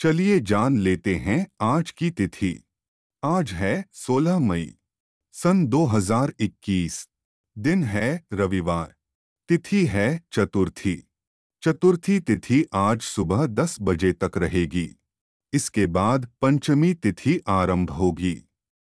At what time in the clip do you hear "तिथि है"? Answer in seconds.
9.48-10.24